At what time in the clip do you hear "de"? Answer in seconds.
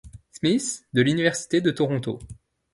0.93-1.03, 1.61-1.69